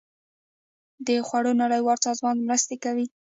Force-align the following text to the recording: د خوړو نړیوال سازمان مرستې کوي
د 1.07 1.09
خوړو 1.27 1.51
نړیوال 1.61 1.99
سازمان 2.07 2.37
مرستې 2.47 2.75
کوي 2.83 3.05